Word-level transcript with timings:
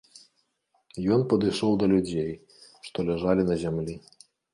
Ён 1.17 1.21
падышоў 1.33 1.71
да 1.83 1.89
людзей, 1.91 2.31
што 2.87 2.97
ляжалі 3.11 3.47
на 3.51 3.55
зямлі. 3.65 3.95